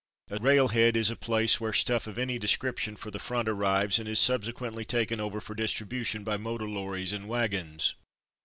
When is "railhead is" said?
0.39-1.11